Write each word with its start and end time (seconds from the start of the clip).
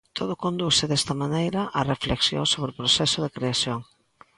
Todo 0.17 0.41
conduce, 0.45 0.83
desta 0.91 1.13
maneira, 1.21 1.61
á 1.79 1.81
reflexión 1.93 2.43
sobre 2.53 2.71
o 2.71 2.77
proceso 2.81 3.17
de 3.21 3.33
creación. 3.37 3.79